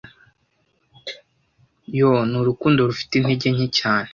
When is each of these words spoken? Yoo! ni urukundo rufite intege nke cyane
Yoo! 1.97 2.21
ni 2.29 2.35
urukundo 2.41 2.79
rufite 2.89 3.11
intege 3.15 3.47
nke 3.55 3.67
cyane 3.79 4.09